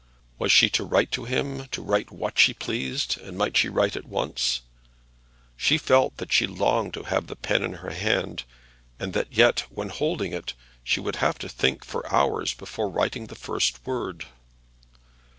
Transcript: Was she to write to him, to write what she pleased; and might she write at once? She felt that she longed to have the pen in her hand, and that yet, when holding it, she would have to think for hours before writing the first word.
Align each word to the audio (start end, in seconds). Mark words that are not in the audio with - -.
Was 0.39 0.51
she 0.51 0.67
to 0.71 0.83
write 0.83 1.11
to 1.11 1.25
him, 1.25 1.67
to 1.67 1.79
write 1.83 2.09
what 2.09 2.39
she 2.39 2.55
pleased; 2.55 3.19
and 3.19 3.37
might 3.37 3.55
she 3.55 3.69
write 3.69 3.95
at 3.95 4.07
once? 4.07 4.61
She 5.55 5.77
felt 5.77 6.17
that 6.17 6.31
she 6.31 6.47
longed 6.47 6.95
to 6.95 7.03
have 7.03 7.27
the 7.27 7.35
pen 7.35 7.61
in 7.61 7.73
her 7.73 7.91
hand, 7.91 8.43
and 8.97 9.13
that 9.13 9.31
yet, 9.31 9.59
when 9.69 9.89
holding 9.89 10.33
it, 10.33 10.55
she 10.83 10.99
would 10.99 11.17
have 11.17 11.37
to 11.37 11.47
think 11.47 11.85
for 11.85 12.11
hours 12.11 12.55
before 12.55 12.89
writing 12.89 13.27
the 13.27 13.35
first 13.35 13.85
word. 13.85 14.25